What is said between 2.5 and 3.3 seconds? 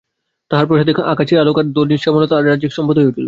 রাজসম্পদ হইয়া উঠিল।